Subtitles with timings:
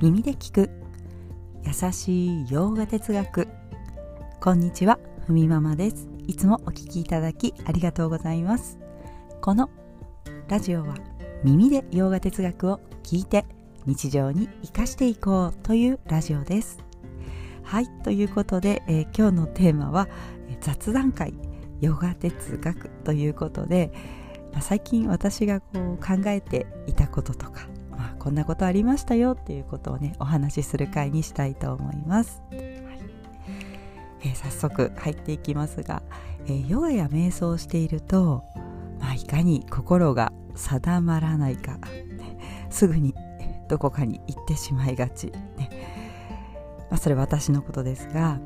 [0.00, 0.70] 耳で聞く。
[1.64, 3.48] 優しい洋画哲学。
[4.40, 6.06] こんにちはふみママです。
[6.28, 8.78] いつもお聞きいただきありがとうございます。
[9.40, 9.68] この
[10.46, 10.94] ラジオは
[11.42, 13.44] 耳で洋画哲学を聞いて
[13.86, 16.78] 日常に生かしていこうというラジオです。
[17.64, 20.06] はいということで、えー、今日のテーマは
[20.60, 21.34] 雑談会。
[21.80, 23.90] ヨガ哲学ということで、
[24.52, 27.66] まあ、最近私がこう考えていたこととか、
[28.28, 32.60] こんなことありましたよっていうことをねお話しする回にしたいと思います、はい。
[32.60, 36.02] えー、早速入っていきますが、
[36.44, 38.44] えー、ヨガや瞑想をしていると、
[39.00, 43.14] まあ、いかに心が定まらないか、ね、すぐに
[43.66, 45.70] どこかに行ってしまいがち、ね。
[46.90, 48.38] まあ、それ私のことですが、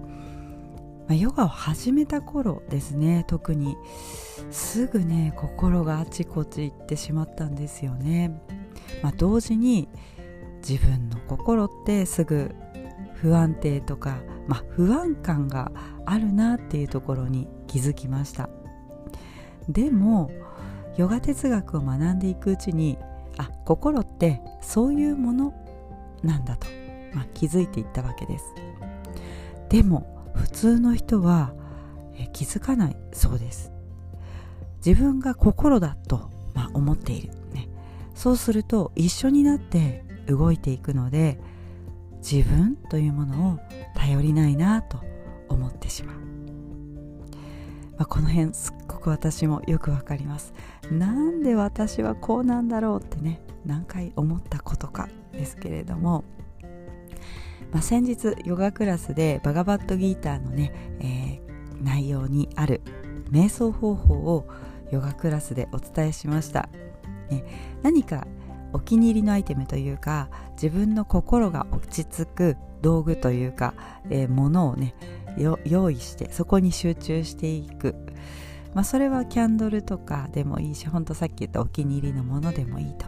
[1.08, 3.77] まあ、ヨガを始めた頃ですね特に
[4.52, 8.41] すぐね心があちこち行ってしまったんですよね
[9.02, 9.88] まあ、同時に
[10.66, 12.55] 自分の心ってすぐ
[13.14, 15.72] 不安定とか、まあ、不安感が
[16.06, 18.48] あるなっていうところに気づきました。
[19.69, 20.30] でも
[20.97, 22.98] ヨガ哲学を学んでいくうちに
[23.39, 25.55] あ心ってそういうもの
[26.22, 26.67] なんだと、
[27.14, 28.55] まあ、気づいていったわけです。
[29.69, 31.55] でも普通の人は
[32.19, 33.72] え気づかないそうです。
[34.84, 37.33] 自分が心だと、まあ、思っている。
[38.23, 41.41] そうすると一緒になって動いていくので
[42.19, 43.59] 自分というものを
[43.97, 45.01] 頼りないなと
[45.48, 46.17] 思ってしまう、
[47.97, 50.55] まあ、この辺すっごく私もよくわかります。
[50.89, 56.23] なんで私はこうなんだろうってね何回思ったことかですけれども、
[57.73, 62.83] まあ、先日ヨガクラスでバガバットギーターのね、えー、内容にある
[63.33, 64.47] 瞑想方法を
[64.92, 66.69] ヨガクラスでお伝えしました。
[67.31, 67.45] ね、
[67.83, 68.27] 何か
[68.73, 73.75] お気に入りのアイテムというか自分の心が落ち着く道具というか、
[74.11, 74.95] えー、ものをね
[75.64, 77.95] 用意してそこに集中していく、
[78.74, 83.07] まあ、それはキャンドルとかでもいいしほんとさっき言ったお気に入りのものでもいいと。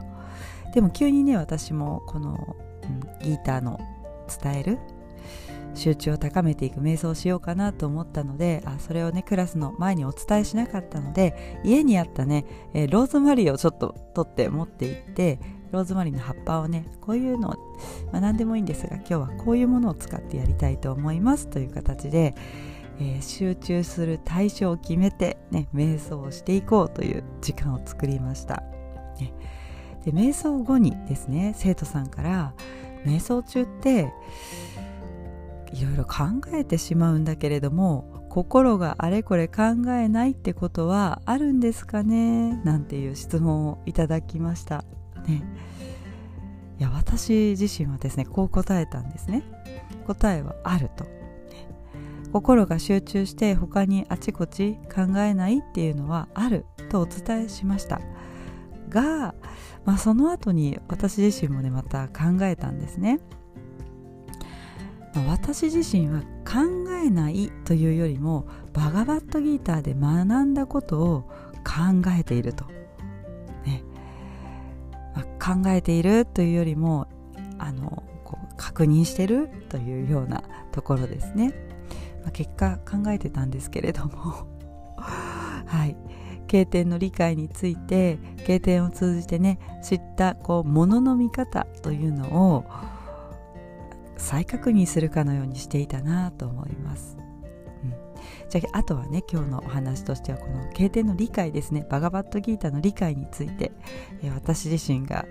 [0.73, 3.79] でも急にね私もこの、うん、ギターの
[4.43, 4.79] 伝える
[5.75, 15.39] 集中を高めていく瞑想をしようかなと思ったのであそれをねクラスの前にお伝えしなかったので家にあったね、えー、ローズマリーをちょっと取って持っていって
[15.73, 17.49] ローズマリーの葉っぱをねこういうの、
[18.13, 22.35] まあ、何でもいいんですが今日はこういうものを使ってやりたいと思いますという形で、
[23.01, 28.63] えー、集中する対象を決めて、ね、瞑想をしていこうという時間を作りました。
[29.19, 29.33] ね、
[30.05, 32.55] で瞑想後にですね生徒さんから
[33.05, 34.13] 瞑想中って
[35.75, 36.25] いろいろ考
[36.55, 42.61] えてしまうんだけれども心があれこれ考えないってことはあるんですかね？
[42.65, 44.85] なんていう質問をいただきました。
[45.27, 45.45] ね。
[46.79, 49.43] いや私自身はですねこう答えたんですね。
[50.07, 51.07] 答えはあると、
[52.33, 58.01] 心が集中して他にあちこち考えないっていうのはあるとお伝えしました。
[58.89, 59.35] が、
[59.85, 63.21] まあ、その後に私自身もねまた考えたんですね、
[65.21, 71.23] 私自身は考えないというよりもバガバットギーターで学んだことを
[71.65, 72.65] 考えていると、
[73.65, 73.83] ね。
[75.15, 77.07] まあ、考えているというよりも
[77.59, 80.43] あのこう確認してるというような
[80.73, 81.55] ところですね、
[82.23, 84.49] まあ、結果考えてたんですけれども。
[84.99, 85.97] はい。
[86.47, 92.65] 経典の理解について経典を通じてね知ったこうものの見方というのを
[94.17, 97.17] 再確認するかのようにしていたなと思います。
[97.83, 97.95] うん、
[98.49, 103.73] じゃああとはね今日のお話としてはこの経典の理解ですねバガバットギータの理解について、
[104.23, 105.27] え私自身が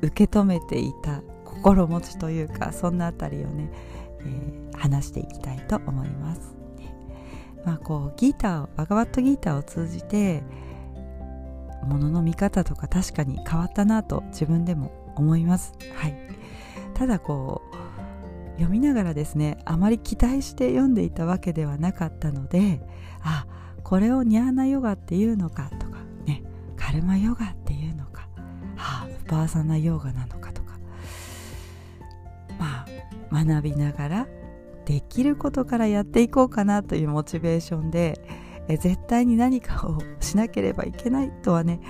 [0.00, 3.70] 受け止めていた心持ちというかそんなあたりをね、
[4.20, 6.54] えー、話していきたいと思います。
[7.64, 10.42] まあこうギーターバガバットギーターを通じて
[11.86, 15.72] ものの見方とか確かに変わったなと自分でも思います。
[15.94, 16.16] はい、
[16.94, 17.71] ただこう
[18.52, 22.80] 読みながらですねあまり期待して読んでいたわけではなかったので
[23.22, 23.46] あ
[23.82, 26.42] これをニャーナヨガっていうのかとかね
[26.76, 28.28] カルマヨガっていうのか
[28.76, 30.78] ハーパーサナヨガなのかとか
[32.58, 32.86] ま
[33.30, 34.26] あ学びながら
[34.84, 38.20] できることからやっていこうかなというモチベーションで
[38.68, 41.80] え絶対に何かをしなければいけないとはね、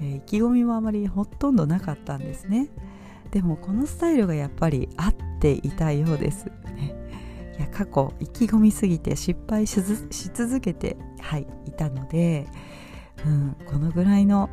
[0.00, 2.68] え、意気込みもあまりほとんどなかったんですね。
[3.30, 6.46] でもこのスタイルがやっぱり合ってていたようです、
[6.76, 6.94] ね、
[7.58, 9.82] いや過去意気込みすぎて失敗し
[10.32, 12.46] 続けて、はい、いたので、
[13.26, 14.48] うん、このぐらいの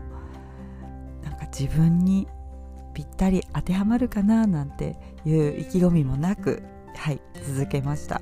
[1.23, 2.27] なんか自分に
[2.95, 6.63] ぴったり当てはまるかななんていう意気込みもなく
[6.95, 8.21] はい続けました、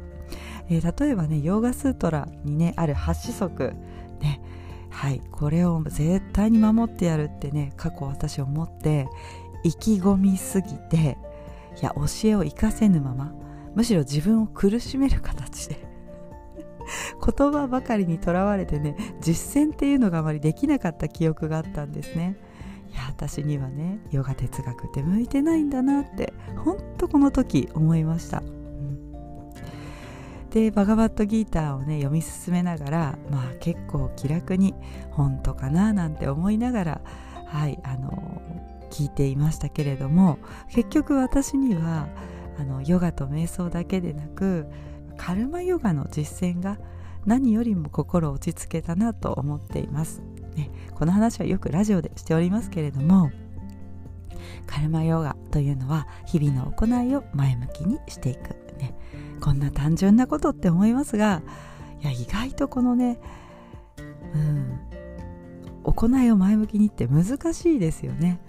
[0.69, 3.73] えー、例えばねヨーガスートラにねある8子則
[4.19, 4.41] ね
[4.89, 9.07] はいこれを絶対に守ってやるってね過去私思って
[9.63, 11.17] 意気込みすぎて
[11.83, 13.33] や教えを生かせぬまま
[13.75, 15.87] むしろ自分を苦しめる形で
[17.37, 22.37] 言葉ばかりにとらわれてね実践っていうのがあまりできなかった記憶があったんですね。
[22.91, 28.99] いや私にはねヨガ哲学って向いてないんだなってほんとこの時思いました、うん、
[30.49, 34.73] でバガバットギーターをね読み進めながらまあ結構気楽に
[35.11, 37.01] 本当かななんて思いながら
[37.45, 38.41] はいあの
[38.89, 40.39] 聞いていましたけれども
[40.71, 42.07] 結局私には
[42.59, 44.67] あのヨガと瞑想だけでなく
[45.17, 46.77] カルマヨガの実践が
[47.25, 50.21] 何よりも心落ち着けたなと思っています、
[50.55, 53.31] ね、この話はよくラジオでしておりますけれども
[54.65, 58.49] カルマヨガというのは日々の行いを前向きにしていく、
[58.79, 58.95] ね、
[59.41, 61.41] こんな単純なことって思いますが
[62.01, 63.19] いや意外とこのね
[64.33, 64.79] うん
[65.83, 68.41] 行いを前向きにって難しいですよね、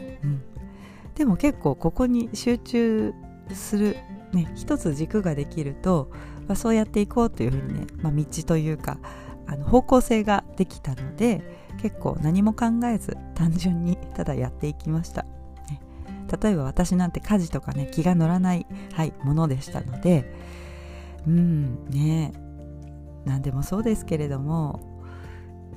[1.18, 3.12] でも結構ここに集中
[3.52, 3.96] する、
[4.32, 6.10] ね、一つ軸ができると
[6.48, 8.98] まあ、そうやっていこうというふうにね、まあ、道というか
[9.46, 11.42] あの方向性ができたので
[11.80, 15.80] 結構何も考えず単純にただやっていきました、ね、
[16.42, 20.34] 例えば私なんて家事とかね気が乗らない、はい、ものでしたので
[21.26, 22.32] うんね。
[23.24, 25.02] 何でもそうですけれども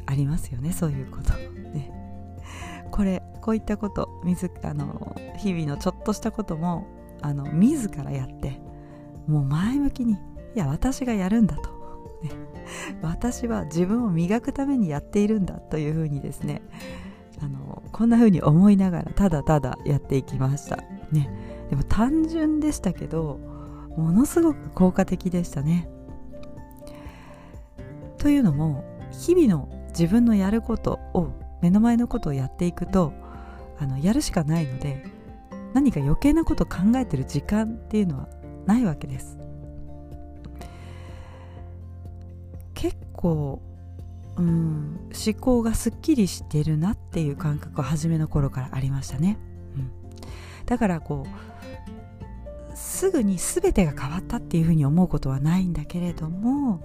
[0.06, 1.34] ありますよねそういうこと。
[2.92, 6.88] これこういったこと自あの日々のちょっとしたことも
[7.22, 8.60] あの自らやって
[9.28, 10.18] もう前向きにい
[10.56, 11.70] や私がやるんだと、
[12.24, 12.32] ね、
[13.02, 16.62] 私は自分を磨くためにやっているんだというふうにですね
[17.42, 20.78] あのこんなふうに思いながらただただやっていきました、
[21.12, 21.30] ね、
[21.70, 23.40] でも単純でしたけど
[23.98, 25.90] ものすごく効果的でしたね。
[28.18, 33.14] というのも日々の自分のやることを目の前のことをやっていくと
[33.80, 35.06] あのやるしかないので
[35.74, 38.28] 何か余計なこと考えてる時間っていうのは
[38.66, 39.38] ないわけです。
[42.74, 43.62] 結構
[44.38, 49.38] うん思考がすっきりしてるなっていう感覚は初めの頃からありましたね、
[49.76, 49.92] うん、
[50.66, 56.84] だからこうすぐに全てが変わったっていうふうに思うことはないんだけれども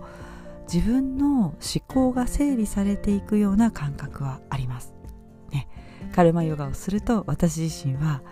[0.72, 4.94] 自分の思考が整理されていくような感覚はあります、
[5.52, 5.68] ね、
[6.12, 8.22] カルマヨガをすると私自身は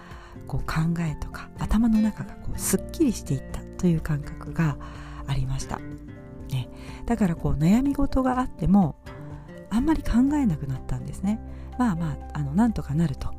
[0.47, 4.77] こう考えとか頭の中がこうすっきりしていったという感覚が
[5.27, 5.79] ありました。
[6.51, 6.69] ね。
[7.07, 8.97] だからこう悩み事があっても
[9.71, 11.41] あんまり考えなくなったんですね。
[11.79, 13.35] まあまああのなんとかなると。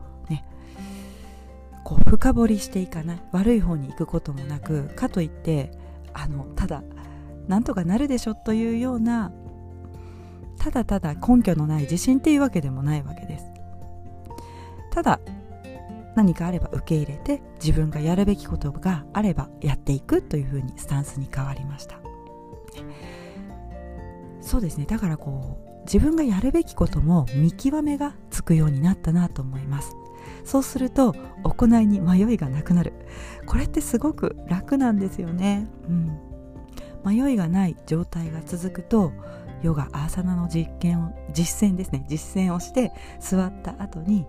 [1.85, 3.21] こう深掘りしていかない。
[3.31, 5.71] 悪い方に行くこともなくかといって
[6.13, 6.83] あのただ
[7.47, 9.31] なんとかなるでしょというような
[10.57, 13.45] ただただ根拠のない自信っていうわけでもないわけです。
[14.91, 15.19] ただ
[16.15, 21.99] 何かあれば受け入れて自分がやるべきことがあればやっていくというふうにスタンスに変わりました。
[24.41, 24.85] そうですね。
[24.85, 29.95] だからこう自分がやるべきことも見極めがつくようになったなと思います。
[30.45, 32.93] そうすると行いに迷いがなくなる。
[33.45, 35.67] これってすごく楽なんですよね。
[35.87, 36.17] うん。
[37.05, 39.13] 迷いがない状態が続くと
[39.61, 42.05] ヨガアーサナの実験を実践ですね。
[42.07, 44.25] 実践をして座った後に、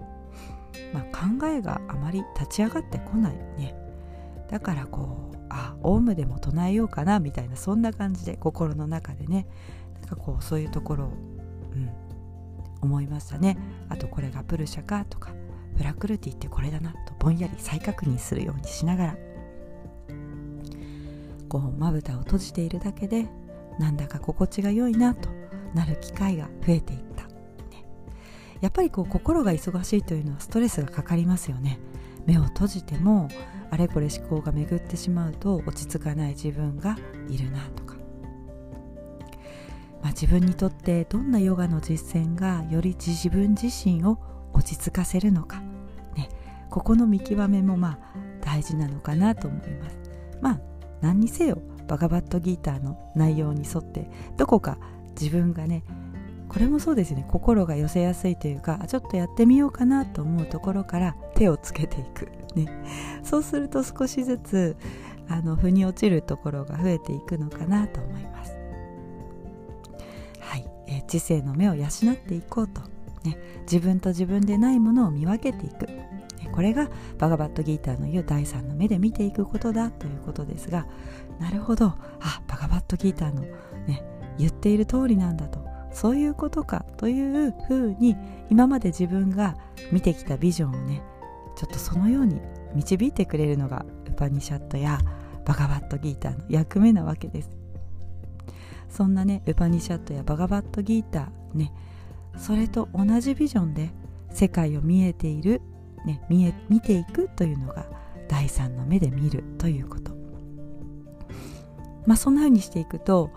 [0.93, 3.75] まあ、考えがあまり立ち上がってこないね。
[4.49, 9.47] だからこうあオウムでも唱えようかなみたいなそんな感じで心の中でね。
[10.01, 11.11] なんかこうそういうところを、う
[11.77, 11.91] ん、
[12.83, 13.59] 思いましたね。
[13.89, 15.33] あとこれがプルシャかとか
[15.77, 19.17] プラクルティってこれだなとぼんやり再確認するようにしながら
[21.61, 23.27] こうまぶたを閉じているだけで
[23.79, 25.31] なんだか心地が良いなと
[25.75, 27.87] なる機会が増えていった、ね、
[28.61, 31.79] やっぱりこう心が忙しいというのはストレスがかかりますよね。
[32.27, 33.29] 目を閉じても
[33.71, 36.99] あれこれ思考が巡ってしまうと落ち着かない自分が
[37.29, 37.97] いるなとか。
[40.03, 44.19] まあ、自分にとってどんなヨガの実践がより自分自身を
[44.53, 45.61] 落ち着かせるのか、
[46.15, 46.29] ね、
[46.71, 47.99] ここの見極めもまあ
[48.41, 49.99] 大事なのかなと思います。
[50.41, 54.79] まあ何にせよバガバットギーターの内容に沿ってどこか
[55.21, 55.85] 自分がね
[56.49, 57.27] これもそうですね。
[57.29, 62.69] 心が寄せやすいというかちょっとやってみようかなと思うところから手をつけていく、ね、
[63.25, 64.77] そうすると少しずつ
[65.29, 68.57] あの腑に落ちるところが増えていくのかなと思います。
[70.89, 72.81] え知性の目を養っていこうと、
[73.25, 75.89] ね、自分と自分でないものを見分けていく、
[76.57, 80.87] これがバガバットギーターの言う第三の目で見ていくことだということですが
[81.39, 81.89] なるほど。
[82.23, 83.43] あバガバットギーターの
[83.87, 84.03] ね
[84.39, 85.67] 言っている通りなんだと。
[85.93, 88.17] そういうことかというふうに
[88.51, 89.57] 今まで自分が
[89.93, 91.03] 見てきたビジョンをね
[91.57, 92.41] ちょっとそのように
[92.75, 94.99] 導いてくれるのがウパニシャットや
[95.45, 97.51] バガバットギーターの役目なわけです。
[98.89, 101.71] そんなねウパニシャットやバガバットギーターね
[102.39, 103.91] それと同じビジョンで
[104.31, 105.61] 世界を見えている、
[106.07, 107.87] ね、見え見ていくというのが
[108.29, 110.17] 第三の目で見るということ。
[112.07, 113.31] まあそんな風にしていくと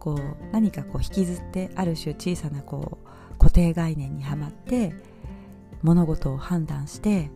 [0.00, 0.20] こう
[0.52, 4.94] 何かこう引きずってある種小さなこう固定概念にはまって
[5.82, 7.30] 物事を判断して、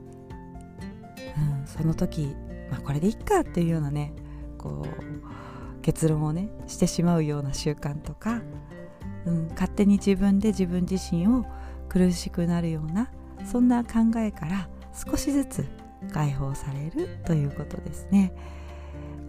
[1.60, 2.34] うん、その時、
[2.70, 4.12] まあ、これでいっかっていうようなね
[4.58, 8.42] こう結論をねしてしまうような習慣とか、
[9.26, 11.46] うん、勝手に自分で自分自身を
[11.88, 13.10] 苦しくなるような
[13.44, 15.64] そんな考えから少しずつ
[16.12, 18.32] 解放されるということですね。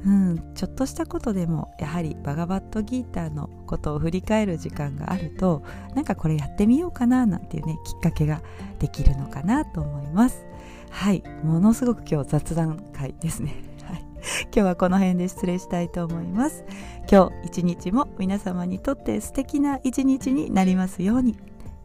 [0.06, 5.62] うん、ちょっとしたことでもやはりバガバットギーターのことを振り返る時間があると
[5.94, 8.42] なんかこれやってみようかななんていうねきっかけが
[8.80, 10.46] できるのかなと思います。
[10.90, 13.64] はいものすごく今日雑談会ですね。
[13.84, 14.06] はい、
[14.46, 16.66] 今日はこの辺で失礼したいと思います。
[17.10, 21.38] 今日一日も皆様にとって素敵な一日になりますように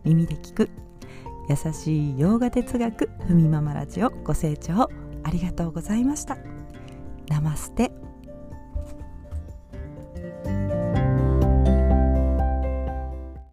[0.05, 0.86] 耳で聞く。
[1.49, 4.89] 優しい洋画哲学ふみママラジオご清聴
[5.23, 6.39] ありがとうございました。
[7.29, 7.93] ナマステ。